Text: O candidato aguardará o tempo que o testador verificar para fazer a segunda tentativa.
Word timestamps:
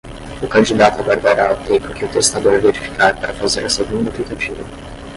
O 0.45 0.47
candidato 0.55 0.97
aguardará 1.01 1.47
o 1.55 1.61
tempo 1.69 1.93
que 1.95 2.05
o 2.05 2.09
testador 2.17 2.59
verificar 2.67 3.13
para 3.19 3.35
fazer 3.39 3.63
a 3.65 3.75
segunda 3.79 4.09
tentativa. 4.17 4.63